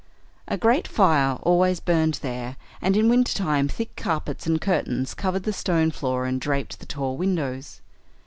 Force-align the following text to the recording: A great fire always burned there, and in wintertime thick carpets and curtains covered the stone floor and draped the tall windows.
A 0.47 0.57
great 0.57 0.87
fire 0.87 1.37
always 1.43 1.79
burned 1.79 2.15
there, 2.23 2.55
and 2.81 2.97
in 2.97 3.07
wintertime 3.07 3.67
thick 3.67 3.95
carpets 3.95 4.47
and 4.47 4.59
curtains 4.59 5.13
covered 5.13 5.43
the 5.43 5.53
stone 5.53 5.91
floor 5.91 6.25
and 6.25 6.41
draped 6.41 6.79
the 6.79 6.87
tall 6.87 7.17
windows. 7.17 7.81